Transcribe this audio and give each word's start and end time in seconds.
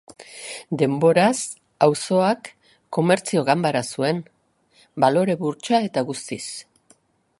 Denboraz 0.81 1.41
auzoak 1.87 2.49
komertzio-ganbara 2.99 3.83
zuen, 3.93 4.23
balore-burtsa 5.05 5.83
eta 5.91 6.05
guztiz. 6.13 6.45